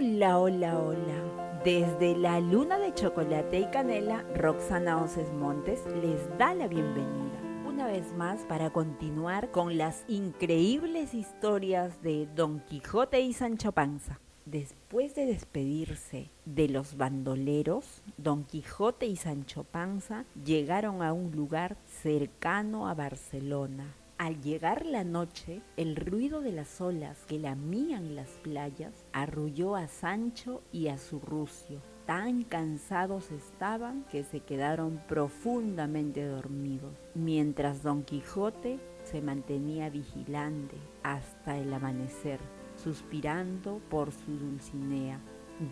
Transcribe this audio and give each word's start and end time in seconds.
Hola, 0.00 0.38
hola, 0.38 0.78
hola. 0.78 1.60
Desde 1.64 2.16
la 2.16 2.38
luna 2.38 2.78
de 2.78 2.94
chocolate 2.94 3.58
y 3.58 3.64
canela, 3.64 4.22
Roxana 4.36 5.02
Oces 5.02 5.32
Montes 5.32 5.84
les 6.00 6.20
da 6.38 6.54
la 6.54 6.68
bienvenida 6.68 7.40
una 7.66 7.88
vez 7.88 8.14
más 8.14 8.42
para 8.42 8.70
continuar 8.70 9.50
con 9.50 9.76
las 9.76 10.04
increíbles 10.06 11.14
historias 11.14 12.00
de 12.00 12.28
Don 12.36 12.60
Quijote 12.60 13.20
y 13.22 13.32
Sancho 13.32 13.72
Panza. 13.72 14.20
Después 14.46 15.16
de 15.16 15.26
despedirse 15.26 16.30
de 16.44 16.68
los 16.68 16.96
bandoleros, 16.96 18.00
Don 18.16 18.44
Quijote 18.44 19.06
y 19.06 19.16
Sancho 19.16 19.64
Panza 19.64 20.26
llegaron 20.44 21.02
a 21.02 21.12
un 21.12 21.32
lugar 21.32 21.76
cercano 22.02 22.86
a 22.86 22.94
Barcelona, 22.94 23.96
al 24.18 24.42
llegar 24.42 24.84
la 24.84 25.04
noche, 25.04 25.62
el 25.76 25.94
ruido 25.94 26.40
de 26.40 26.50
las 26.50 26.80
olas 26.80 27.24
que 27.26 27.38
lamían 27.38 28.16
las 28.16 28.28
playas 28.42 29.06
arrulló 29.12 29.76
a 29.76 29.86
Sancho 29.86 30.62
y 30.72 30.88
a 30.88 30.98
su 30.98 31.20
rucio. 31.20 31.80
Tan 32.04 32.42
cansados 32.42 33.30
estaban 33.30 34.04
que 34.10 34.24
se 34.24 34.40
quedaron 34.40 35.00
profundamente 35.06 36.26
dormidos, 36.26 36.94
mientras 37.14 37.84
Don 37.84 38.02
Quijote 38.02 38.80
se 39.04 39.22
mantenía 39.22 39.88
vigilante 39.88 40.76
hasta 41.04 41.56
el 41.56 41.72
amanecer, 41.72 42.40
suspirando 42.76 43.80
por 43.88 44.10
su 44.10 44.32
Dulcinea. 44.32 45.20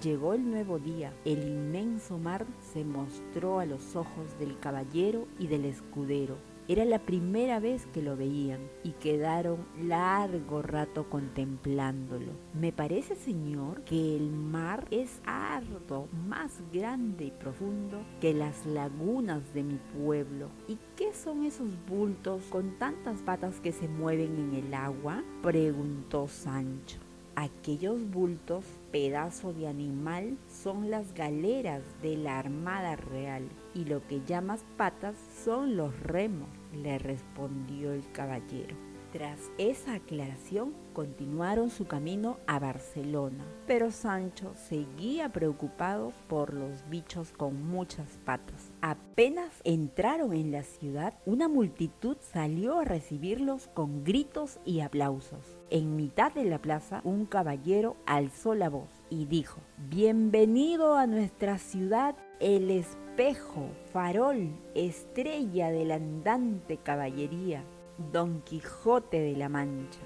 Llegó 0.02 0.34
el 0.34 0.48
nuevo 0.48 0.78
día, 0.78 1.12
el 1.24 1.48
inmenso 1.48 2.18
mar 2.18 2.46
se 2.72 2.84
mostró 2.84 3.58
a 3.58 3.66
los 3.66 3.96
ojos 3.96 4.38
del 4.38 4.58
caballero 4.58 5.26
y 5.38 5.46
del 5.46 5.64
escudero, 5.64 6.36
era 6.68 6.84
la 6.84 6.98
primera 6.98 7.60
vez 7.60 7.86
que 7.86 8.02
lo 8.02 8.16
veían 8.16 8.60
y 8.82 8.90
quedaron 8.92 9.66
largo 9.80 10.62
rato 10.62 11.08
contemplándolo. 11.08 12.32
Me 12.58 12.72
parece, 12.72 13.14
señor, 13.14 13.82
que 13.82 14.16
el 14.16 14.30
mar 14.30 14.88
es 14.90 15.20
harto 15.24 16.08
más 16.26 16.52
grande 16.72 17.26
y 17.26 17.30
profundo 17.30 18.00
que 18.20 18.34
las 18.34 18.66
lagunas 18.66 19.42
de 19.54 19.62
mi 19.62 19.78
pueblo. 19.96 20.48
¿Y 20.66 20.78
qué 20.96 21.12
son 21.12 21.44
esos 21.44 21.68
bultos 21.88 22.42
con 22.50 22.78
tantas 22.78 23.20
patas 23.22 23.60
que 23.60 23.72
se 23.72 23.88
mueven 23.88 24.36
en 24.36 24.54
el 24.54 24.74
agua? 24.74 25.22
preguntó 25.42 26.26
Sancho. 26.26 26.98
Aquellos 27.38 28.00
bultos, 28.10 28.64
pedazo 28.90 29.52
de 29.52 29.68
animal, 29.68 30.38
son 30.48 30.90
las 30.90 31.12
galeras 31.12 31.82
de 32.00 32.16
la 32.16 32.38
Armada 32.38 32.96
Real 32.96 33.46
y 33.74 33.84
lo 33.84 34.00
que 34.06 34.22
llamas 34.24 34.64
patas 34.78 35.16
son 35.44 35.76
los 35.76 36.00
remos, 36.00 36.48
le 36.72 36.98
respondió 36.98 37.92
el 37.92 38.10
caballero. 38.12 38.76
Tras 39.16 39.50
esa 39.56 39.94
aclaración, 39.94 40.74
continuaron 40.92 41.70
su 41.70 41.86
camino 41.86 42.36
a 42.46 42.58
Barcelona, 42.58 43.46
pero 43.66 43.90
Sancho 43.90 44.52
seguía 44.68 45.30
preocupado 45.30 46.12
por 46.28 46.52
los 46.52 46.86
bichos 46.90 47.32
con 47.32 47.66
muchas 47.66 48.18
patas. 48.26 48.74
Apenas 48.82 49.62
entraron 49.64 50.34
en 50.34 50.52
la 50.52 50.64
ciudad, 50.64 51.14
una 51.24 51.48
multitud 51.48 52.18
salió 52.20 52.80
a 52.80 52.84
recibirlos 52.84 53.68
con 53.68 54.04
gritos 54.04 54.58
y 54.66 54.80
aplausos. 54.80 55.56
En 55.70 55.96
mitad 55.96 56.30
de 56.32 56.44
la 56.44 56.60
plaza, 56.60 57.00
un 57.02 57.24
caballero 57.24 57.96
alzó 58.04 58.54
la 58.54 58.68
voz 58.68 58.90
y 59.08 59.24
dijo, 59.24 59.62
Bienvenido 59.88 60.98
a 60.98 61.06
nuestra 61.06 61.56
ciudad, 61.56 62.16
el 62.38 62.70
espejo, 62.70 63.70
farol, 63.94 64.50
estrella 64.74 65.70
de 65.70 65.86
la 65.86 65.94
andante 65.94 66.76
caballería 66.76 67.64
Don 67.98 68.42
Quijote 68.42 69.20
de 69.20 69.36
la 69.36 69.48
Mancha. 69.48 70.00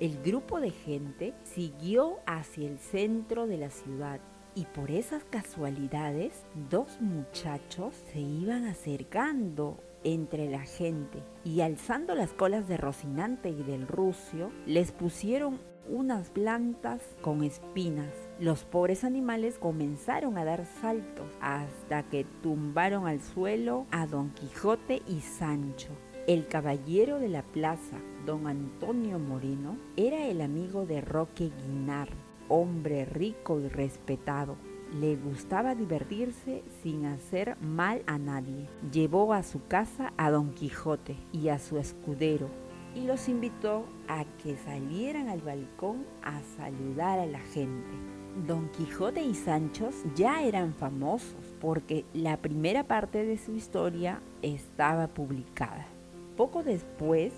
El 0.00 0.22
grupo 0.22 0.60
de 0.60 0.70
gente 0.70 1.34
siguió 1.42 2.16
hacia 2.26 2.66
el 2.66 2.78
centro 2.78 3.46
de 3.46 3.58
la 3.58 3.70
ciudad 3.70 4.20
y 4.54 4.64
por 4.66 4.90
esas 4.90 5.24
casualidades 5.24 6.44
dos 6.70 7.00
muchachos 7.00 7.94
se 8.12 8.20
iban 8.20 8.64
acercando 8.64 9.78
entre 10.04 10.48
la 10.48 10.60
gente 10.60 11.22
y 11.44 11.60
alzando 11.60 12.14
las 12.14 12.32
colas 12.32 12.66
de 12.66 12.76
Rocinante 12.76 13.50
y 13.50 13.62
del 13.62 13.86
Rucio 13.86 14.50
les 14.66 14.92
pusieron 14.92 15.60
unas 15.88 16.30
plantas 16.30 17.02
con 17.20 17.44
espinas. 17.44 18.12
Los 18.40 18.64
pobres 18.64 19.04
animales 19.04 19.58
comenzaron 19.58 20.38
a 20.38 20.44
dar 20.44 20.64
saltos 20.80 21.26
hasta 21.40 22.04
que 22.04 22.24
tumbaron 22.42 23.06
al 23.06 23.20
suelo 23.20 23.86
a 23.90 24.06
Don 24.06 24.30
Quijote 24.30 25.02
y 25.06 25.20
Sancho. 25.20 25.90
El 26.26 26.48
caballero 26.48 27.18
de 27.18 27.28
la 27.28 27.42
plaza, 27.42 27.98
don 28.24 28.46
Antonio 28.46 29.18
Moreno, 29.18 29.76
era 29.94 30.26
el 30.26 30.40
amigo 30.40 30.86
de 30.86 31.02
Roque 31.02 31.50
Guinar, 31.66 32.08
hombre 32.48 33.04
rico 33.04 33.60
y 33.60 33.68
respetado. 33.68 34.56
Le 34.98 35.16
gustaba 35.16 35.74
divertirse 35.74 36.62
sin 36.82 37.04
hacer 37.04 37.58
mal 37.60 38.02
a 38.06 38.16
nadie. 38.16 38.70
Llevó 38.90 39.34
a 39.34 39.42
su 39.42 39.66
casa 39.66 40.14
a 40.16 40.30
don 40.30 40.54
Quijote 40.54 41.14
y 41.30 41.50
a 41.50 41.58
su 41.58 41.76
escudero 41.76 42.48
y 42.94 43.02
los 43.02 43.28
invitó 43.28 43.84
a 44.08 44.24
que 44.42 44.56
salieran 44.56 45.28
al 45.28 45.42
balcón 45.42 46.06
a 46.22 46.40
saludar 46.56 47.18
a 47.18 47.26
la 47.26 47.40
gente. 47.40 47.98
Don 48.46 48.70
Quijote 48.70 49.22
y 49.22 49.34
Sancho 49.34 49.90
ya 50.16 50.42
eran 50.42 50.72
famosos 50.72 51.54
porque 51.60 52.06
la 52.14 52.38
primera 52.38 52.84
parte 52.84 53.26
de 53.26 53.36
su 53.36 53.52
historia 53.54 54.22
estaba 54.40 55.08
publicada. 55.08 55.86
Poco 56.36 56.64
después, 56.64 57.32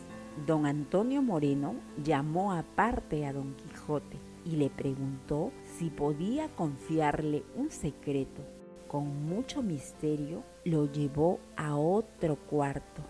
don 0.46 0.64
Antonio 0.64 1.20
Moreno 1.20 1.74
llamó 2.02 2.54
aparte 2.54 3.26
a 3.26 3.32
don 3.34 3.54
Quijote 3.54 4.16
y 4.46 4.56
le 4.56 4.70
preguntó 4.70 5.52
si 5.76 5.90
podía 5.90 6.48
confiarle 6.54 7.44
un 7.56 7.70
secreto. 7.70 8.42
Con 8.88 9.26
mucho 9.26 9.62
misterio 9.62 10.42
lo 10.64 10.90
llevó 10.90 11.40
a 11.56 11.76
otro 11.76 12.36
cuarto 12.36 13.02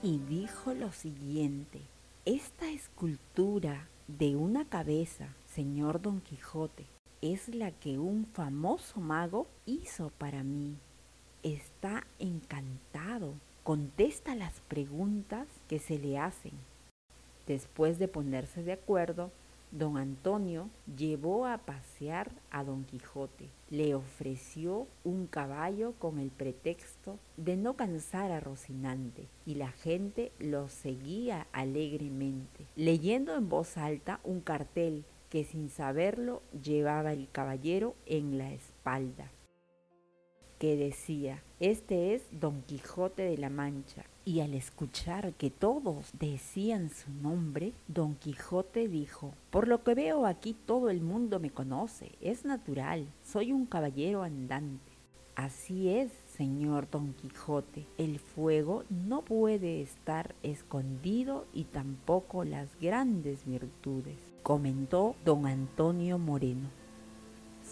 y 0.00 0.18
dijo 0.18 0.74
lo 0.74 0.92
siguiente, 0.92 1.80
esta 2.24 2.70
escultura 2.70 3.88
de 4.06 4.36
una 4.36 4.68
cabeza, 4.68 5.34
señor 5.46 6.00
don 6.00 6.20
Quijote, 6.20 6.86
es 7.20 7.48
la 7.48 7.72
que 7.72 7.98
un 7.98 8.26
famoso 8.26 9.00
mago 9.00 9.48
hizo 9.66 10.10
para 10.18 10.44
mí. 10.44 10.76
Está 11.42 12.06
encantado 12.20 13.34
contesta 13.62 14.34
las 14.34 14.60
preguntas 14.62 15.46
que 15.68 15.78
se 15.78 15.98
le 15.98 16.18
hacen. 16.18 16.52
Después 17.46 17.98
de 17.98 18.08
ponerse 18.08 18.62
de 18.62 18.72
acuerdo, 18.72 19.30
don 19.70 19.96
Antonio 19.96 20.68
llevó 20.96 21.46
a 21.46 21.58
pasear 21.58 22.30
a 22.50 22.64
don 22.64 22.84
Quijote. 22.84 23.48
Le 23.70 23.94
ofreció 23.94 24.86
un 25.04 25.26
caballo 25.26 25.94
con 25.98 26.18
el 26.18 26.30
pretexto 26.30 27.18
de 27.36 27.56
no 27.56 27.74
cansar 27.74 28.32
a 28.32 28.40
Rocinante 28.40 29.28
y 29.46 29.54
la 29.54 29.70
gente 29.70 30.32
lo 30.38 30.68
seguía 30.68 31.46
alegremente, 31.52 32.66
leyendo 32.76 33.36
en 33.36 33.48
voz 33.48 33.78
alta 33.78 34.20
un 34.24 34.40
cartel 34.40 35.04
que 35.30 35.44
sin 35.44 35.70
saberlo 35.70 36.42
llevaba 36.62 37.12
el 37.12 37.28
caballero 37.30 37.94
en 38.06 38.38
la 38.38 38.52
espalda 38.52 39.30
que 40.62 40.76
decía, 40.76 41.42
este 41.58 42.14
es 42.14 42.22
Don 42.30 42.62
Quijote 42.62 43.22
de 43.22 43.36
la 43.36 43.50
Mancha. 43.50 44.04
Y 44.24 44.42
al 44.42 44.54
escuchar 44.54 45.32
que 45.32 45.50
todos 45.50 46.12
decían 46.20 46.88
su 46.88 47.10
nombre, 47.10 47.72
Don 47.88 48.14
Quijote 48.14 48.86
dijo, 48.86 49.34
por 49.50 49.66
lo 49.66 49.82
que 49.82 49.94
veo 49.94 50.24
aquí 50.24 50.54
todo 50.54 50.88
el 50.88 51.00
mundo 51.00 51.40
me 51.40 51.50
conoce, 51.50 52.12
es 52.20 52.44
natural, 52.44 53.08
soy 53.24 53.50
un 53.50 53.66
caballero 53.66 54.22
andante. 54.22 54.92
Así 55.34 55.88
es, 55.88 56.12
señor 56.36 56.88
Don 56.88 57.12
Quijote, 57.14 57.84
el 57.98 58.20
fuego 58.20 58.84
no 58.88 59.22
puede 59.22 59.82
estar 59.82 60.36
escondido 60.44 61.44
y 61.52 61.64
tampoco 61.64 62.44
las 62.44 62.68
grandes 62.80 63.44
virtudes, 63.44 64.16
comentó 64.44 65.16
don 65.24 65.46
Antonio 65.46 66.18
Moreno 66.18 66.81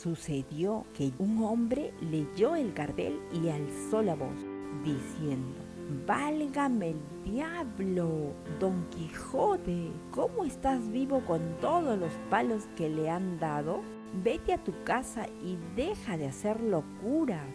sucedió 0.00 0.86
que 0.94 1.12
un 1.18 1.42
hombre 1.44 1.92
leyó 2.00 2.56
el 2.56 2.72
cartel 2.72 3.20
y 3.32 3.48
alzó 3.48 4.02
la 4.02 4.14
voz, 4.14 4.36
diciendo, 4.82 5.58
Válgame 6.06 6.90
el 6.90 7.00
diablo, 7.24 8.32
Don 8.60 8.86
Quijote, 8.90 9.90
¿cómo 10.12 10.44
estás 10.44 10.88
vivo 10.90 11.20
con 11.26 11.40
todos 11.60 11.98
los 11.98 12.12
palos 12.30 12.68
que 12.76 12.88
le 12.88 13.10
han 13.10 13.38
dado? 13.38 13.80
Vete 14.22 14.54
a 14.54 14.62
tu 14.62 14.72
casa 14.84 15.26
y 15.44 15.58
deja 15.76 16.16
de 16.16 16.26
hacer 16.26 16.60
locuras. 16.60 17.46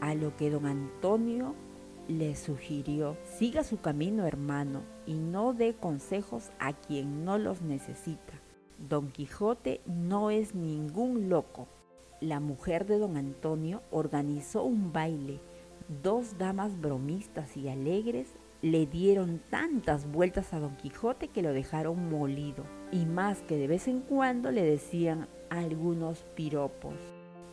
A 0.00 0.14
lo 0.14 0.36
que 0.36 0.50
don 0.50 0.66
Antonio 0.66 1.54
le 2.08 2.34
sugirió, 2.36 3.16
siga 3.38 3.62
su 3.62 3.80
camino 3.80 4.26
hermano 4.26 4.82
y 5.06 5.14
no 5.14 5.54
dé 5.54 5.74
consejos 5.74 6.50
a 6.58 6.72
quien 6.72 7.24
no 7.24 7.38
los 7.38 7.62
necesita. 7.62 8.34
Don 8.78 9.10
Quijote 9.10 9.80
no 9.86 10.30
es 10.30 10.54
ningún 10.54 11.28
loco, 11.28 11.68
la 12.20 12.40
mujer 12.40 12.86
de 12.86 12.98
don 12.98 13.16
Antonio 13.16 13.82
organizó 13.90 14.64
un 14.64 14.92
baile. 14.92 15.40
Dos 16.02 16.36
damas 16.38 16.80
bromistas 16.80 17.56
y 17.56 17.68
alegres 17.68 18.28
le 18.60 18.86
dieron 18.86 19.40
tantas 19.50 20.10
vueltas 20.10 20.52
a 20.52 20.58
don 20.58 20.76
Quijote 20.76 21.28
que 21.28 21.42
lo 21.42 21.52
dejaron 21.52 22.10
molido, 22.10 22.64
y 22.90 23.06
más 23.06 23.40
que 23.42 23.56
de 23.56 23.68
vez 23.68 23.86
en 23.86 24.00
cuando 24.00 24.50
le 24.50 24.62
decían, 24.62 25.28
algunos 25.48 26.24
piropos. 26.34 26.94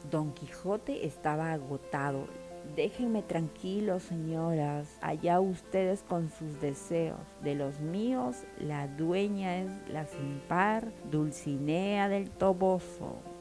Don 0.09 0.33
Quijote 0.33 1.05
estaba 1.05 1.53
agotado. 1.53 2.27
Déjenme 2.75 3.21
tranquilo, 3.21 3.99
señoras, 3.99 4.97
allá 5.01 5.39
ustedes 5.39 6.01
con 6.01 6.29
sus 6.29 6.59
deseos. 6.59 7.19
De 7.43 7.53
los 7.53 7.79
míos, 7.79 8.37
la 8.59 8.87
dueña 8.87 9.59
es 9.59 9.71
la 9.87 10.05
sin 10.07 10.41
par, 10.47 10.91
Dulcinea 11.11 12.09
del 12.09 12.31
Toboso. 12.31 13.34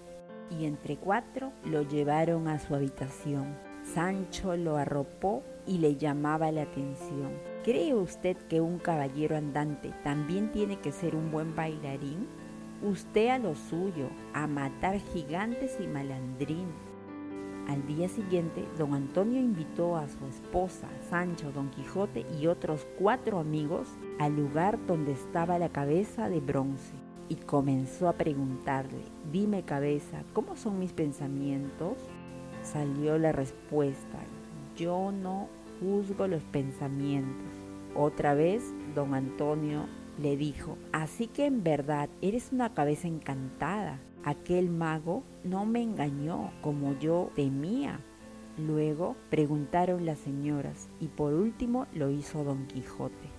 Y 0.51 0.67
entre 0.67 0.97
cuatro 0.97 1.53
lo 1.65 1.83
llevaron 1.83 2.49
a 2.49 2.59
su 2.59 2.75
habitación. 2.75 3.57
Sancho 3.83 4.57
lo 4.57 4.77
arropó 4.77 5.43
y 5.67 5.79
le 5.79 5.97
llamaba 5.97 6.51
la 6.53 6.63
atención. 6.63 7.33
¿Cree 7.65 7.95
usted 7.95 8.37
que 8.49 8.61
un 8.61 8.79
caballero 8.79 9.37
andante 9.37 9.93
también 10.03 10.53
tiene 10.53 10.79
que 10.81 10.93
ser 10.93 11.15
un 11.15 11.31
buen 11.31 11.55
bailarín? 11.55 12.27
Usted 12.83 13.29
a 13.29 13.39
lo 13.39 13.55
suyo, 13.55 14.09
a 14.33 14.47
matar 14.47 14.99
gigantes 14.99 15.79
y 15.81 15.87
malandrín. 15.87 16.69
Al 17.69 17.87
día 17.87 18.09
siguiente, 18.09 18.69
don 18.77 18.93
Antonio 18.93 19.41
invitó 19.41 19.97
a 19.97 20.07
su 20.09 20.27
esposa, 20.27 20.89
Sancho, 21.09 21.51
don 21.53 21.71
Quijote 21.71 22.27
y 22.39 22.47
otros 22.47 22.87
cuatro 22.99 23.39
amigos 23.39 23.89
al 24.19 24.37
lugar 24.37 24.79
donde 24.87 25.13
estaba 25.13 25.59
la 25.59 25.71
cabeza 25.71 26.29
de 26.29 26.41
bronce 26.41 27.04
y 27.29 27.37
comenzó 27.37 28.09
a 28.09 28.15
preguntarle, 28.15 29.03
dime 29.33 29.63
cabeza, 29.63 30.23
¿cómo 30.33 30.57
son 30.57 30.79
mis 30.79 30.93
pensamientos? 30.93 31.97
Salió 32.63 33.19
la 33.19 33.33
respuesta, 33.33 34.19
yo 34.77 35.13
no 35.13 35.49
juzgo 35.81 36.27
los 36.27 36.43
pensamientos. 36.45 37.53
Otra 37.95 38.35
vez, 38.35 38.63
don 38.95 39.15
Antonio 39.15 39.87
le 40.21 40.37
dijo, 40.37 40.79
así 40.93 41.27
que 41.27 41.47
en 41.47 41.63
verdad 41.63 42.09
eres 42.23 42.53
una 42.53 42.75
cabeza 42.75 43.09
encantada. 43.09 44.01
Aquel 44.25 44.71
mago 44.71 45.23
no 45.45 45.67
me 45.67 45.83
engañó 45.83 46.51
como 46.63 46.99
yo 46.99 47.31
temía. 47.35 48.01
Luego 48.57 49.17
preguntaron 49.31 50.07
las 50.07 50.19
señoras 50.19 50.89
y 51.01 51.09
por 51.09 51.35
último 51.35 51.87
lo 51.93 52.11
hizo 52.11 52.45
don 52.45 52.67
Quijote. 52.67 53.34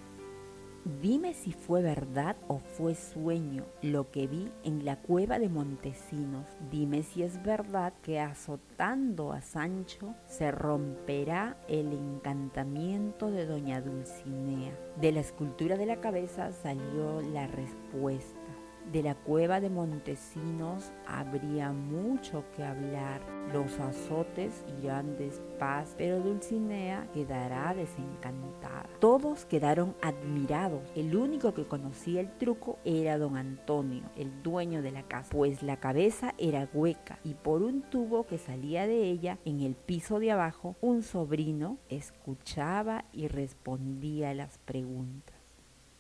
Dime 1.02 1.34
si 1.34 1.52
fue 1.52 1.82
verdad 1.82 2.36
o 2.48 2.60
fue 2.60 2.94
sueño 2.94 3.66
lo 3.82 4.12
que 4.12 4.28
vi 4.28 4.52
en 4.64 4.86
la 4.86 5.02
cueva 5.02 5.40
de 5.40 5.50
Montesinos. 5.50 6.46
Dime 6.70 7.02
si 7.02 7.24
es 7.24 7.42
verdad 7.42 7.92
que 8.04 8.20
azotando 8.20 9.32
a 9.32 9.42
Sancho 9.42 10.14
se 10.28 10.52
romperá 10.52 11.58
el 11.68 11.92
encantamiento 11.92 13.32
de 13.32 13.48
doña 13.48 13.82
Dulcinea. 13.82 14.78
De 15.02 15.12
la 15.12 15.22
escultura 15.22 15.76
de 15.76 15.88
la 15.88 16.02
cabeza 16.02 16.52
salió 16.52 17.20
la 17.34 17.48
respuesta. 17.48 18.45
De 18.92 19.02
la 19.02 19.16
cueva 19.16 19.60
de 19.60 19.70
Montesinos 19.70 20.92
habría 21.08 21.72
mucho 21.72 22.46
que 22.56 22.64
hablar. 22.64 23.22
Los 23.52 23.80
azotes 23.80 24.64
irán 24.82 25.16
paz, 25.60 25.96
pero 25.98 26.20
Dulcinea 26.20 27.08
quedará 27.14 27.74
desencantada. 27.74 28.90
Todos 29.00 29.46
quedaron 29.46 29.96
admirados. 30.02 30.82
El 30.96 31.16
único 31.16 31.54
que 31.54 31.66
conocía 31.66 32.22
el 32.22 32.32
truco 32.38 32.78
era 32.86 33.18
don 33.18 33.38
Antonio, 33.38 34.04
el 34.16 34.44
dueño 34.44 34.82
de 34.82 34.92
la 34.92 35.04
casa, 35.04 35.30
pues 35.32 35.64
la 35.64 35.78
cabeza 35.78 36.34
era 36.38 36.70
hueca 36.74 37.20
y 37.24 37.34
por 37.34 37.64
un 37.64 37.82
tubo 37.82 38.26
que 38.26 38.38
salía 38.38 38.88
de 38.88 39.10
ella 39.10 39.40
en 39.46 39.62
el 39.62 39.76
piso 39.76 40.20
de 40.20 40.32
abajo, 40.32 40.76
un 40.82 41.04
sobrino 41.04 41.78
escuchaba 41.90 43.06
y 43.14 43.28
respondía 43.28 44.34
las 44.34 44.58
preguntas. 44.60 45.35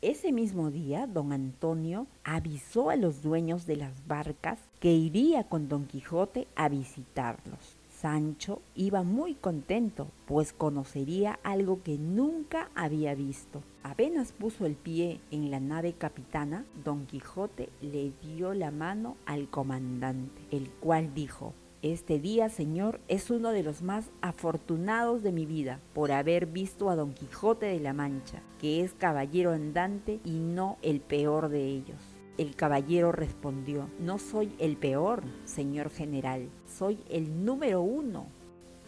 Ese 0.05 0.31
mismo 0.31 0.69
día, 0.69 1.07
don 1.07 1.33
Antonio 1.33 2.05
avisó 2.23 2.91
a 2.91 2.95
los 2.95 3.23
dueños 3.23 3.65
de 3.65 3.75
las 3.75 4.05
barcas 4.05 4.59
que 4.79 4.93
iría 4.93 5.45
con 5.45 5.67
don 5.67 5.87
Quijote 5.87 6.47
a 6.55 6.69
visitarlos. 6.69 7.75
Sancho 7.89 8.61
iba 8.75 9.01
muy 9.01 9.33
contento, 9.33 10.11
pues 10.27 10.53
conocería 10.53 11.39
algo 11.41 11.81
que 11.81 11.97
nunca 11.97 12.69
había 12.75 13.15
visto. 13.15 13.63
Apenas 13.81 14.31
puso 14.31 14.67
el 14.67 14.75
pie 14.75 15.21
en 15.31 15.49
la 15.49 15.59
nave 15.59 15.93
capitana, 15.93 16.65
don 16.83 17.07
Quijote 17.07 17.69
le 17.81 18.11
dio 18.21 18.53
la 18.53 18.69
mano 18.69 19.17
al 19.25 19.49
comandante, 19.49 20.39
el 20.51 20.69
cual 20.69 21.15
dijo, 21.15 21.55
este 21.81 22.19
día, 22.19 22.49
Señor, 22.49 22.99
es 23.07 23.29
uno 23.29 23.51
de 23.51 23.61
los 23.61 23.81
más 23.81 24.09
afortunados 24.21 25.21
de 25.21 25.31
mi 25.31 25.45
vida 25.45 25.79
por 25.93 26.11
haber 26.11 26.47
visto 26.47 26.89
a 26.89 26.95
Don 26.95 27.13
Quijote 27.13 27.67
de 27.67 27.79
la 27.79 27.93
Mancha, 27.93 28.41
que 28.59 28.81
es 28.81 28.93
caballero 28.93 29.51
andante 29.51 30.19
y 30.23 30.39
no 30.39 30.77
el 30.81 30.99
peor 31.01 31.49
de 31.49 31.67
ellos. 31.67 31.97
El 32.37 32.55
caballero 32.55 33.11
respondió, 33.11 33.87
no 33.99 34.17
soy 34.17 34.55
el 34.57 34.77
peor, 34.77 35.23
señor 35.45 35.89
general, 35.89 36.49
soy 36.65 36.99
el 37.09 37.45
número 37.45 37.81
uno. 37.81 38.27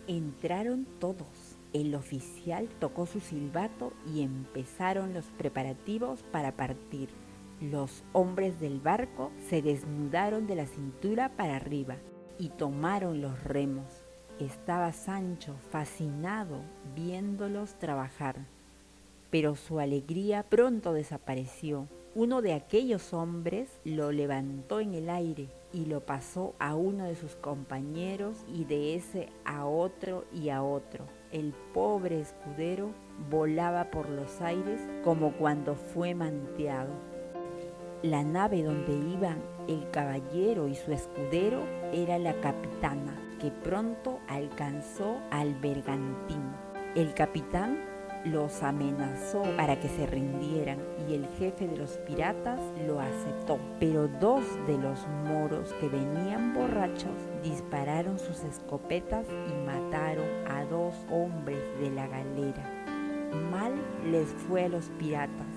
Entraron 0.07 0.87
todos. 0.99 1.57
El 1.73 1.93
oficial 1.93 2.67
tocó 2.79 3.05
su 3.05 3.19
silbato 3.19 3.93
y 4.11 4.21
empezaron 4.21 5.13
los 5.13 5.25
preparativos 5.37 6.23
para 6.31 6.53
partir. 6.53 7.09
Los 7.61 8.03
hombres 8.13 8.59
del 8.59 8.79
barco 8.79 9.31
se 9.49 9.61
desnudaron 9.61 10.47
de 10.47 10.55
la 10.55 10.65
cintura 10.65 11.29
para 11.35 11.57
arriba 11.57 11.97
y 12.39 12.49
tomaron 12.49 13.21
los 13.21 13.43
remos. 13.43 13.85
Estaba 14.39 14.93
Sancho 14.93 15.55
fascinado 15.71 16.61
viéndolos 16.95 17.73
trabajar, 17.79 18.35
pero 19.31 19.55
su 19.55 19.79
alegría 19.79 20.43
pronto 20.43 20.93
desapareció. 20.93 21.87
Uno 22.15 22.41
de 22.41 22.53
aquellos 22.53 23.13
hombres 23.13 23.69
lo 23.83 24.11
levantó 24.11 24.79
en 24.79 24.93
el 24.93 25.09
aire 25.09 25.49
y 25.73 25.85
lo 25.85 26.01
pasó 26.01 26.55
a 26.59 26.75
uno 26.75 27.05
de 27.05 27.15
sus 27.15 27.35
compañeros 27.35 28.37
y 28.47 28.65
de 28.65 28.95
ese 28.95 29.29
a 29.45 29.65
otro 29.65 30.25
y 30.33 30.49
a 30.49 30.63
otro. 30.63 31.05
El 31.31 31.53
pobre 31.73 32.21
escudero 32.21 32.91
volaba 33.29 33.91
por 33.91 34.09
los 34.09 34.41
aires 34.41 34.81
como 35.03 35.33
cuando 35.33 35.75
fue 35.75 36.15
manteado. 36.15 36.91
La 38.09 38.23
nave 38.23 38.63
donde 38.63 38.93
iban 38.93 39.43
el 39.67 39.91
caballero 39.91 40.69
y 40.69 40.75
su 40.75 40.93
escudero 40.93 41.61
era 41.91 42.17
la 42.17 42.39
capitana, 42.39 43.19
que 43.37 43.51
pronto 43.51 44.21
alcanzó 44.29 45.17
al 45.29 45.55
bergantín. 45.55 46.53
El 46.95 47.13
capitán 47.13 47.83
los 48.23 48.63
amenazó 48.63 49.43
para 49.57 49.77
que 49.81 49.89
se 49.89 50.07
rindieran 50.07 50.79
y 51.09 51.15
el 51.15 51.27
jefe 51.37 51.67
de 51.67 51.75
los 51.75 51.97
piratas 52.07 52.61
lo 52.87 53.01
aceptó. 53.01 53.59
Pero 53.77 54.07
dos 54.07 54.45
de 54.67 54.77
los 54.77 55.05
moros 55.25 55.73
que 55.81 55.89
venían 55.89 56.53
borrachos 56.53 57.11
dispararon 57.43 58.19
sus 58.19 58.41
escopetas 58.45 59.25
y 59.27 59.65
mataron 59.65 60.29
a 60.47 60.63
dos 60.63 60.95
hombres 61.11 61.59
de 61.81 61.89
la 61.89 62.07
galera. 62.07 62.63
Mal 63.51 63.73
les 64.09 64.29
fue 64.47 64.63
a 64.63 64.69
los 64.69 64.85
piratas 64.91 65.56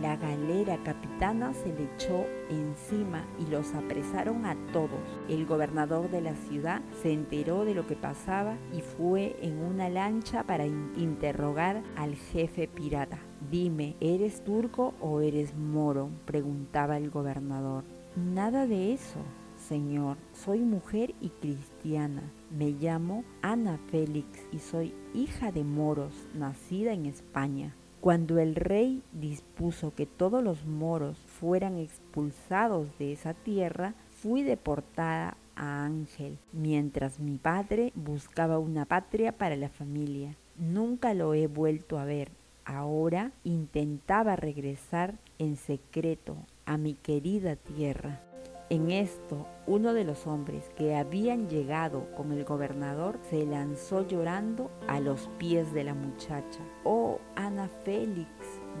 la 0.00 0.16
galera 0.16 0.78
capitana 0.84 1.52
se 1.54 1.72
le 1.72 1.84
echó 1.84 2.24
encima 2.50 3.24
y 3.38 3.50
los 3.50 3.74
apresaron 3.74 4.46
a 4.46 4.56
todos. 4.72 4.90
El 5.28 5.46
gobernador 5.46 6.10
de 6.10 6.20
la 6.20 6.34
ciudad 6.34 6.82
se 7.02 7.12
enteró 7.12 7.64
de 7.64 7.74
lo 7.74 7.86
que 7.86 7.96
pasaba 7.96 8.56
y 8.72 8.80
fue 8.80 9.36
en 9.42 9.58
una 9.58 9.88
lancha 9.88 10.44
para 10.44 10.66
interrogar 10.66 11.82
al 11.96 12.14
jefe 12.14 12.68
pirata. 12.68 13.18
Dime, 13.50 13.96
¿eres 14.00 14.42
turco 14.44 14.94
o 15.00 15.20
eres 15.20 15.54
moro? 15.54 16.10
preguntaba 16.24 16.96
el 16.96 17.10
gobernador. 17.10 17.84
Nada 18.16 18.66
de 18.66 18.92
eso, 18.92 19.20
señor. 19.56 20.16
Soy 20.32 20.60
mujer 20.60 21.14
y 21.20 21.30
cristiana. 21.30 22.22
Me 22.50 22.70
llamo 22.70 23.24
Ana 23.40 23.78
Félix 23.90 24.46
y 24.52 24.58
soy 24.58 24.94
hija 25.14 25.52
de 25.52 25.64
moros, 25.64 26.28
nacida 26.34 26.92
en 26.92 27.06
España. 27.06 27.74
Cuando 28.02 28.40
el 28.40 28.56
rey 28.56 29.00
dispuso 29.12 29.94
que 29.94 30.06
todos 30.06 30.42
los 30.42 30.66
moros 30.66 31.16
fueran 31.18 31.78
expulsados 31.78 32.88
de 32.98 33.12
esa 33.12 33.32
tierra, 33.32 33.94
fui 34.10 34.42
deportada 34.42 35.36
a 35.54 35.84
Ángel, 35.84 36.36
mientras 36.50 37.20
mi 37.20 37.38
padre 37.38 37.92
buscaba 37.94 38.58
una 38.58 38.86
patria 38.86 39.30
para 39.30 39.54
la 39.54 39.68
familia. 39.68 40.34
Nunca 40.58 41.14
lo 41.14 41.32
he 41.34 41.46
vuelto 41.46 41.96
a 41.96 42.04
ver. 42.04 42.32
Ahora 42.64 43.30
intentaba 43.44 44.34
regresar 44.34 45.14
en 45.38 45.54
secreto 45.54 46.36
a 46.66 46.78
mi 46.78 46.94
querida 46.94 47.54
tierra. 47.54 48.31
En 48.70 48.90
esto, 48.90 49.46
uno 49.66 49.92
de 49.92 50.04
los 50.04 50.26
hombres 50.26 50.70
que 50.76 50.96
habían 50.96 51.48
llegado 51.48 52.06
con 52.16 52.32
el 52.32 52.44
gobernador 52.44 53.18
se 53.28 53.44
lanzó 53.44 54.06
llorando 54.06 54.70
a 54.88 54.98
los 54.98 55.28
pies 55.38 55.74
de 55.74 55.84
la 55.84 55.94
muchacha. 55.94 56.60
Oh, 56.84 57.18
Ana 57.36 57.68
Félix, 57.84 58.30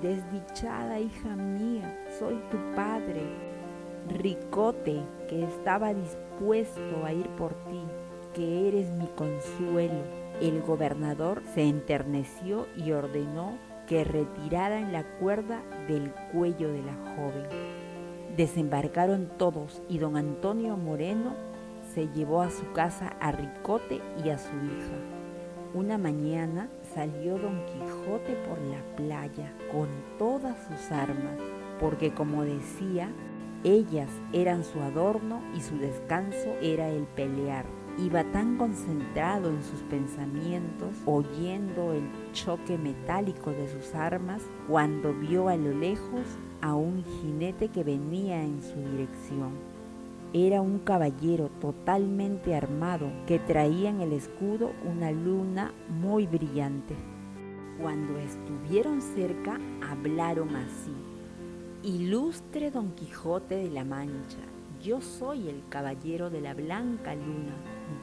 desdichada 0.00 0.98
hija 0.98 1.36
mía, 1.36 2.06
soy 2.18 2.36
tu 2.50 2.56
padre. 2.74 3.22
Ricote, 4.08 5.02
que 5.28 5.44
estaba 5.44 5.92
dispuesto 5.92 7.04
a 7.04 7.12
ir 7.12 7.28
por 7.36 7.52
ti, 7.66 7.82
que 8.34 8.68
eres 8.68 8.90
mi 8.90 9.06
consuelo. 9.08 10.02
El 10.40 10.62
gobernador 10.62 11.42
se 11.54 11.64
enterneció 11.64 12.66
y 12.76 12.92
ordenó 12.92 13.58
que 13.86 14.04
retiraran 14.04 14.92
la 14.92 15.04
cuerda 15.18 15.62
del 15.86 16.12
cuello 16.32 16.72
de 16.72 16.82
la 16.82 16.94
joven. 17.14 17.81
Desembarcaron 18.36 19.28
todos 19.36 19.82
y 19.90 19.98
don 19.98 20.16
Antonio 20.16 20.78
Moreno 20.78 21.34
se 21.92 22.08
llevó 22.08 22.40
a 22.40 22.50
su 22.50 22.72
casa 22.72 23.14
a 23.20 23.30
Ricote 23.30 24.00
y 24.24 24.30
a 24.30 24.38
su 24.38 24.48
hija. 24.48 24.96
Una 25.74 25.98
mañana 25.98 26.70
salió 26.94 27.36
don 27.36 27.60
Quijote 27.66 28.34
por 28.48 28.58
la 28.62 28.80
playa 28.96 29.52
con 29.70 29.88
todas 30.18 30.56
sus 30.66 30.90
armas, 30.90 31.38
porque 31.78 32.14
como 32.14 32.44
decía, 32.44 33.10
ellas 33.64 34.08
eran 34.32 34.64
su 34.64 34.80
adorno 34.80 35.42
y 35.54 35.60
su 35.60 35.76
descanso 35.76 36.54
era 36.62 36.88
el 36.88 37.04
pelear. 37.04 37.66
Iba 37.98 38.24
tan 38.32 38.56
concentrado 38.56 39.50
en 39.50 39.62
sus 39.62 39.82
pensamientos, 39.82 40.96
oyendo 41.04 41.92
el 41.92 42.08
choque 42.32 42.78
metálico 42.78 43.50
de 43.50 43.68
sus 43.68 43.94
armas, 43.94 44.42
cuando 44.68 45.12
vio 45.12 45.48
a 45.48 45.56
lo 45.56 45.74
lejos 45.74 46.38
a 46.62 46.74
un 46.74 47.04
jinete 47.04 47.68
que 47.68 47.84
venía 47.84 48.42
en 48.42 48.62
su 48.62 48.76
dirección. 48.90 49.50
Era 50.32 50.62
un 50.62 50.78
caballero 50.78 51.50
totalmente 51.60 52.54
armado 52.54 53.10
que 53.26 53.38
traía 53.38 53.90
en 53.90 54.00
el 54.00 54.12
escudo 54.12 54.72
una 54.90 55.10
luna 55.10 55.72
muy 55.90 56.26
brillante. 56.26 56.94
Cuando 57.78 58.16
estuvieron 58.18 59.02
cerca, 59.02 59.60
hablaron 59.82 60.56
así. 60.56 60.92
Ilustre 61.82 62.70
Don 62.70 62.92
Quijote 62.92 63.56
de 63.56 63.70
la 63.70 63.84
Mancha, 63.84 64.38
yo 64.82 65.00
soy 65.00 65.48
el 65.48 65.62
caballero 65.68 66.30
de 66.30 66.40
la 66.40 66.54
blanca 66.54 67.14
luna. 67.14 67.54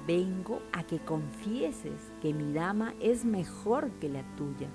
Vengo 0.06 0.62
a 0.72 0.84
que 0.84 1.00
confieses 1.00 2.12
que 2.22 2.34
mi 2.34 2.54
dama 2.54 2.94
es 3.00 3.26
mejor 3.26 3.90
que 4.00 4.10
la 4.10 4.24
tuya. 4.36 4.68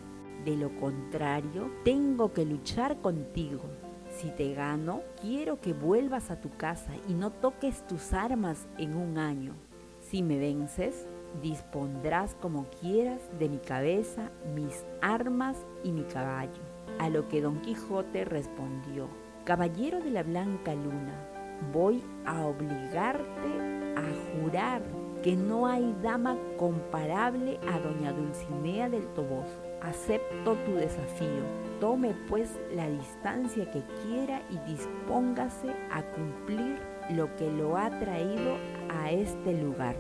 De 0.45 0.57
lo 0.57 0.79
contrario, 0.79 1.71
tengo 1.85 2.33
que 2.33 2.45
luchar 2.45 3.01
contigo. 3.01 3.63
Si 4.11 4.29
te 4.31 4.53
gano, 4.53 5.01
quiero 5.21 5.61
que 5.61 5.73
vuelvas 5.73 6.31
a 6.31 6.41
tu 6.41 6.51
casa 6.51 6.93
y 7.09 7.15
no 7.15 7.31
toques 7.31 7.87
tus 7.87 8.13
armas 8.13 8.69
en 8.77 8.95
un 8.95 9.17
año. 9.17 9.55
Si 10.01 10.23
me 10.23 10.39
vences, 10.39 11.07
dispondrás 11.43 12.35
como 12.35 12.67
quieras 12.81 13.21
de 13.39 13.49
mi 13.49 13.59
cabeza, 13.59 14.31
mis 14.55 14.85
armas 15.01 15.57
y 15.83 15.93
mi 15.93 16.03
caballo. 16.03 16.63
A 16.99 17.09
lo 17.09 17.27
que 17.29 17.41
don 17.41 17.61
Quijote 17.63 18.27
respondió, 18.27 19.09
Caballero 19.45 20.01
de 20.01 20.11
la 20.11 20.23
Blanca 20.23 20.75
Luna, 20.75 21.27
voy 21.73 22.03
a 22.27 22.45
obligarte 22.45 23.95
a 23.97 24.43
jurar 24.43 24.83
que 25.23 25.37
no 25.37 25.67
hay 25.67 25.97
dama 26.03 26.37
comparable 26.59 27.59
a 27.67 27.79
doña 27.79 28.13
Dulcinea 28.13 28.91
del 28.91 29.07
Toboso. 29.15 29.74
Acepto 29.85 30.55
tu 30.65 30.75
desafío. 30.77 31.45
Tome 31.79 32.15
pues 32.29 32.59
la 32.75 32.89
distancia 32.89 33.71
que 33.71 33.83
quiera 34.03 34.41
y 34.51 34.59
dispóngase 34.71 35.69
a 35.91 36.03
cumplir 36.03 36.79
lo 37.11 37.35
que 37.37 37.51
lo 37.51 37.77
ha 37.77 37.91
traído 37.99 38.57
a 38.89 39.11
este 39.11 39.53
lugar. 39.53 39.95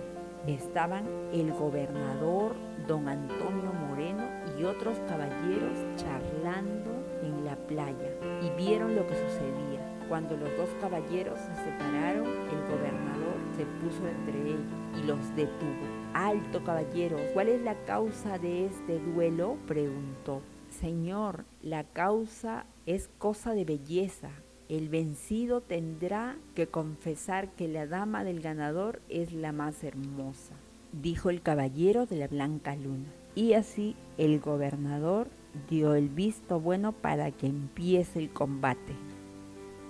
Estaban 0.46 1.04
el 1.32 1.52
gobernador 1.52 2.54
don 2.88 3.08
Antonio 3.08 3.72
Moreno 3.72 4.24
y 4.58 4.64
otros 4.64 4.98
caballeros 5.08 5.78
charlando 5.96 6.90
en 7.22 7.44
la 7.44 7.56
playa 7.56 8.10
y 8.40 8.50
vieron 8.56 8.94
lo 8.96 9.06
que 9.06 9.14
sucedía. 9.14 9.83
Cuando 10.08 10.37
los 10.37 10.54
dos 10.56 10.68
caballeros 10.80 11.38
se 11.38 11.54
separaron, 11.64 12.26
el 12.26 12.61
gobernador 12.70 13.37
se 13.56 13.64
puso 13.82 14.06
entre 14.06 14.50
ellos 14.50 14.61
y 15.02 15.06
los 15.06 15.37
detuvo. 15.37 15.87
Alto 16.12 16.62
caballero, 16.62 17.16
¿cuál 17.32 17.49
es 17.49 17.62
la 17.62 17.75
causa 17.84 18.38
de 18.38 18.66
este 18.66 18.99
duelo? 18.99 19.56
preguntó. 19.66 20.42
Señor, 20.68 21.44
la 21.62 21.84
causa 21.84 22.66
es 22.87 23.08
cosa 23.18 23.54
de 23.54 23.64
belleza. 23.64 24.30
El 24.68 24.88
vencido 24.88 25.61
tendrá 25.61 26.37
que 26.54 26.66
confesar 26.66 27.50
que 27.52 27.68
la 27.68 27.87
dama 27.87 28.25
del 28.25 28.40
ganador 28.40 29.00
es 29.08 29.32
la 29.32 29.52
más 29.52 29.84
hermosa, 29.84 30.54
dijo 30.92 31.30
el 31.30 31.42
caballero 31.42 32.06
de 32.06 32.16
la 32.16 32.28
blanca 32.28 32.75
luna. 32.75 33.08
Y 33.34 33.54
así 33.54 33.96
el 34.18 34.40
gobernador 34.40 35.28
dio 35.68 35.94
el 35.94 36.08
visto 36.08 36.61
bueno 36.61 36.92
para 36.92 37.30
que 37.30 37.46
empiece 37.46 38.18
el 38.18 38.30
combate. 38.30 38.94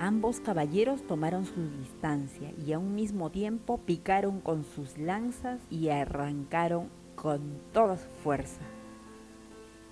Ambos 0.01 0.41
caballeros 0.41 1.07
tomaron 1.07 1.47
su 1.47 1.69
distancia 1.79 2.53
y 2.67 2.73
a 2.73 2.79
un 2.79 2.95
mismo 2.95 3.31
tiempo 3.31 3.79
picaron 3.79 4.41
con 4.41 4.65
sus 4.65 4.99
lanzas 4.99 5.61
y 5.71 5.89
arrancaron 5.89 6.89
con 7.15 7.61
toda 7.73 7.97
su 7.97 8.09
fuerza. 8.23 8.63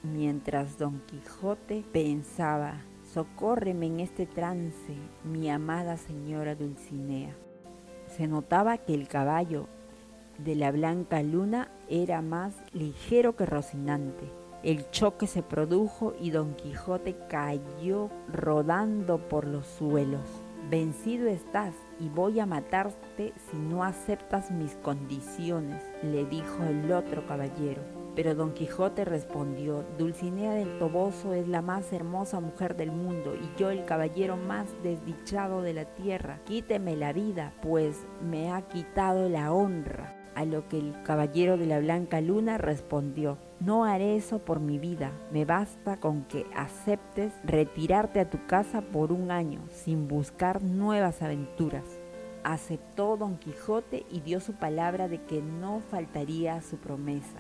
Mientras 0.02 0.78
don 0.78 1.00
Quijote 1.06 1.85
pensaba, 1.92 2.82
socórreme 3.14 3.87
en 3.87 4.00
este 4.00 4.26
trance, 4.26 4.97
mi 5.23 5.49
amada 5.49 5.97
señora 5.97 6.56
Dulcinea. 6.56 7.37
Se 8.09 8.26
notaba 8.26 8.78
que 8.78 8.94
el 8.94 9.06
caballo 9.06 9.68
de 10.38 10.56
la 10.56 10.73
blanca 10.73 11.23
luna 11.23 11.71
era 11.88 12.21
más 12.23 12.54
ligero 12.73 13.37
que 13.37 13.47
Rocinante. 13.47 14.41
El 14.62 14.88
choque 14.92 15.26
se 15.26 15.42
produjo 15.42 16.14
y 16.21 16.31
Don 16.31 16.54
Quijote 16.54 17.16
cayó 17.28 18.11
rodando 18.33 19.19
por 19.28 19.45
los 19.45 19.66
suelos. 19.66 20.21
Vencido 20.71 21.26
estás 21.26 21.75
y 21.99 22.09
voy 22.09 22.38
a 22.38 22.47
matarte 22.47 23.33
si 23.50 23.57
no 23.57 23.83
aceptas 23.83 24.52
mis 24.52 24.76
condiciones, 24.76 25.83
le 26.04 26.25
dijo 26.26 26.62
el 26.62 26.92
otro 26.92 27.26
caballero. 27.26 27.83
Pero 28.14 28.37
Don 28.37 28.52
Quijote 28.52 29.04
respondió, 29.04 29.85
Dulcinea 29.99 30.52
del 30.52 30.78
Toboso 30.78 31.33
es 31.33 31.49
la 31.49 31.61
más 31.61 31.92
hermosa 31.92 32.38
mujer 32.38 32.76
del 32.76 32.92
mundo 32.92 33.35
y 33.35 33.59
yo 33.59 33.71
el 33.71 33.85
caballero 33.85 34.37
más 34.37 34.69
desdichado 34.85 35.62
de 35.62 35.75
la 35.75 35.87
tierra. 35.87 36.38
Quíteme 36.45 36.95
la 36.95 37.12
vida, 37.12 37.52
pues 37.62 38.07
me 38.23 38.52
ha 38.52 38.62
quitado 38.69 39.28
la 39.28 39.52
honra. 39.52 40.19
A 40.35 40.45
lo 40.45 40.69
que 40.69 40.78
el 40.78 41.02
caballero 41.02 41.59
de 41.59 41.66
la 41.66 41.78
blanca 41.78 42.21
luna 42.21 42.57
respondió, 42.57 43.38
no 43.64 43.85
haré 43.85 44.16
eso 44.16 44.40
por 44.40 44.59
mi 44.59 44.78
vida, 44.78 45.12
me 45.31 45.45
basta 45.45 46.00
con 46.00 46.25
que 46.25 46.47
aceptes 46.57 47.33
retirarte 47.45 48.19
a 48.19 48.28
tu 48.28 48.45
casa 48.47 48.81
por 48.81 49.12
un 49.12 49.31
año 49.31 49.61
sin 49.71 50.09
buscar 50.09 50.62
nuevas 50.62 51.23
aventuras. 51.23 51.85
Aceptó 52.42 53.16
don 53.16 53.37
Quijote 53.37 54.04
y 54.11 54.21
dio 54.21 54.40
su 54.40 54.54
palabra 54.54 55.07
de 55.07 55.23
que 55.23 55.40
no 55.42 55.81
faltaría 55.92 56.57
a 56.57 56.62
su 56.62 56.76
promesa. 56.78 57.38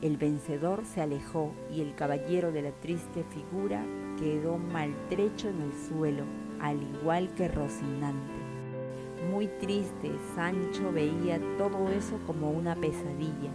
El 0.00 0.16
vencedor 0.16 0.86
se 0.86 1.02
alejó 1.02 1.52
y 1.70 1.82
el 1.82 1.94
caballero 1.94 2.50
de 2.50 2.62
la 2.62 2.72
triste 2.72 3.22
figura 3.24 3.84
quedó 4.18 4.56
maltrecho 4.56 5.50
en 5.50 5.60
el 5.60 5.72
suelo, 5.88 6.24
al 6.60 6.82
igual 6.82 7.28
que 7.34 7.48
Rocinante. 7.48 8.32
Muy 9.30 9.48
triste, 9.60 10.10
Sancho 10.34 10.90
veía 10.90 11.38
todo 11.58 11.90
eso 11.90 12.18
como 12.26 12.50
una 12.50 12.74
pesadilla. 12.76 13.50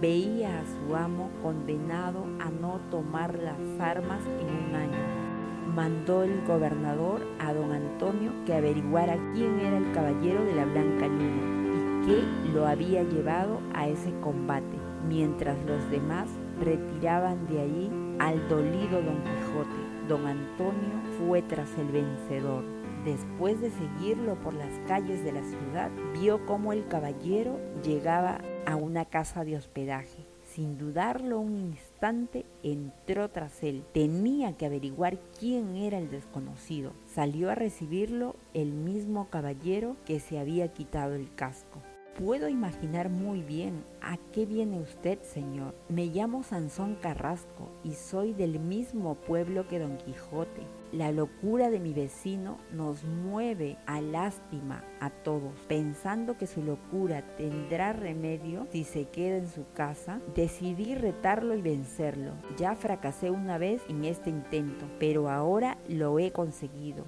Veía 0.00 0.60
a 0.60 0.64
su 0.64 0.96
amo 0.96 1.30
condenado 1.42 2.24
a 2.40 2.50
no 2.50 2.80
tomar 2.90 3.38
las 3.38 3.58
armas 3.80 4.20
en 4.26 4.68
un 4.68 4.74
año. 4.74 5.72
Mandó 5.74 6.24
el 6.24 6.44
gobernador 6.46 7.20
a 7.38 7.54
don 7.54 7.72
Antonio 7.72 8.32
que 8.44 8.54
averiguara 8.54 9.16
quién 9.34 9.60
era 9.60 9.78
el 9.78 9.92
caballero 9.92 10.44
de 10.44 10.54
la 10.54 10.64
Blanca 10.64 11.06
Luna 11.06 12.02
y 12.02 12.06
qué 12.06 12.50
lo 12.52 12.66
había 12.66 13.02
llevado 13.02 13.60
a 13.72 13.88
ese 13.88 14.12
combate, 14.20 14.78
mientras 15.08 15.56
los 15.64 15.88
demás 15.90 16.28
retiraban 16.60 17.46
de 17.46 17.60
allí 17.60 17.90
al 18.18 18.48
dolido 18.48 19.00
don 19.00 19.22
Quijote. 19.22 20.08
Don 20.08 20.26
Antonio 20.26 21.00
fue 21.18 21.40
tras 21.42 21.70
el 21.78 21.86
vencedor 21.88 22.83
Después 23.04 23.60
de 23.60 23.70
seguirlo 23.70 24.36
por 24.36 24.54
las 24.54 24.72
calles 24.86 25.22
de 25.22 25.32
la 25.32 25.42
ciudad, 25.42 25.90
vio 26.14 26.46
cómo 26.46 26.72
el 26.72 26.88
caballero 26.88 27.60
llegaba 27.82 28.40
a 28.64 28.76
una 28.76 29.04
casa 29.04 29.44
de 29.44 29.56
hospedaje. 29.56 30.24
Sin 30.42 30.78
dudarlo 30.78 31.38
un 31.38 31.54
instante, 31.54 32.46
entró 32.62 33.28
tras 33.28 33.62
él. 33.62 33.84
Tenía 33.92 34.56
que 34.56 34.64
averiguar 34.64 35.18
quién 35.38 35.76
era 35.76 35.98
el 35.98 36.10
desconocido. 36.10 36.92
Salió 37.06 37.50
a 37.50 37.54
recibirlo 37.54 38.36
el 38.54 38.72
mismo 38.72 39.28
caballero 39.28 39.96
que 40.06 40.18
se 40.18 40.38
había 40.38 40.68
quitado 40.68 41.14
el 41.14 41.34
casco. 41.34 41.82
Puedo 42.18 42.48
imaginar 42.48 43.10
muy 43.10 43.42
bien 43.42 43.84
a 44.00 44.16
qué 44.32 44.46
viene 44.46 44.80
usted, 44.80 45.20
señor. 45.22 45.74
Me 45.88 46.06
llamo 46.06 46.42
Sansón 46.42 46.94
Carrasco 46.94 47.68
y 47.82 47.94
soy 47.94 48.32
del 48.32 48.60
mismo 48.60 49.16
pueblo 49.16 49.66
que 49.66 49.80
Don 49.80 49.98
Quijote. 49.98 50.62
La 50.94 51.10
locura 51.10 51.70
de 51.70 51.80
mi 51.80 51.92
vecino 51.92 52.58
nos 52.70 53.02
mueve 53.02 53.78
a 53.84 54.00
lástima 54.00 54.84
a 55.00 55.10
todos. 55.10 55.52
Pensando 55.66 56.38
que 56.38 56.46
su 56.46 56.62
locura 56.62 57.26
tendrá 57.36 57.92
remedio 57.92 58.68
si 58.70 58.84
se 58.84 59.06
queda 59.06 59.38
en 59.38 59.48
su 59.48 59.64
casa, 59.72 60.20
decidí 60.36 60.94
retarlo 60.94 61.56
y 61.56 61.62
vencerlo. 61.62 62.34
Ya 62.56 62.76
fracasé 62.76 63.32
una 63.32 63.58
vez 63.58 63.82
en 63.88 64.04
este 64.04 64.30
intento, 64.30 64.86
pero 65.00 65.28
ahora 65.28 65.78
lo 65.88 66.20
he 66.20 66.30
conseguido. 66.30 67.06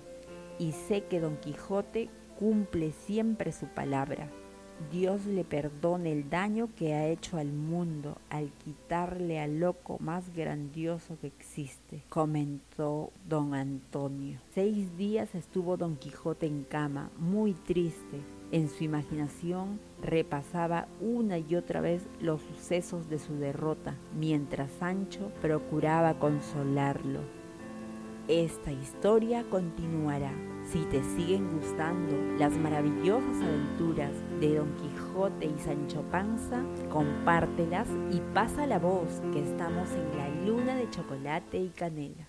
Y 0.59 0.73
sé 0.73 1.05
que 1.05 1.21
Don 1.21 1.37
Quijote 1.37 2.11
cumple 2.40 2.90
siempre 2.90 3.52
su 3.52 3.66
palabra. 3.66 4.33
Dios 4.90 5.26
le 5.26 5.45
perdone 5.45 6.12
el 6.12 6.30
daño 6.30 6.68
que 6.76 6.95
ha 6.95 7.06
hecho 7.06 7.38
al 7.38 7.52
mundo 7.52 8.18
al 8.30 8.50
quitarle 8.64 9.40
al 9.40 9.59
loco 9.59 9.99
más 10.00 10.35
grandioso 10.35 11.18
que 11.21 11.26
existe, 11.26 12.02
comentó 12.09 13.11
don 13.28 13.54
Antonio. 13.54 14.38
Seis 14.54 14.97
días 14.97 15.35
estuvo 15.35 15.76
don 15.76 15.97
Quijote 15.97 16.47
en 16.47 16.64
cama, 16.64 17.11
muy 17.18 17.52
triste. 17.52 18.21
En 18.52 18.68
su 18.68 18.85
imaginación 18.85 19.80
repasaba 20.02 20.87
una 21.00 21.38
y 21.38 21.56
otra 21.56 21.80
vez 21.80 22.02
los 22.21 22.40
sucesos 22.42 23.09
de 23.09 23.18
su 23.18 23.35
derrota, 23.35 23.97
mientras 24.16 24.71
Sancho 24.78 25.33
procuraba 25.42 26.18
consolarlo. 26.18 27.21
Esta 28.28 28.73
historia 28.73 29.45
continuará. 29.50 30.33
Si 30.64 30.80
te 30.87 31.00
siguen 31.14 31.49
gustando 31.61 32.16
las 32.40 32.52
maravillosas 32.54 33.40
aventuras 33.40 34.11
de 34.40 34.56
Don 34.56 34.75
Quijote 34.75 35.47
y 35.47 35.56
Sancho 35.61 36.02
Panza, 36.11 36.61
compártelas 36.90 37.87
y 38.11 38.21
pasa 38.35 38.66
la 38.66 38.80
voz 38.80 39.23
que 39.33 39.49
estamos 39.49 39.88
en 39.92 40.18
la 40.18 40.28
luna 40.45 40.75
de 40.75 40.90
chocolate 40.90 41.59
y 41.59 41.68
canela. 41.68 42.26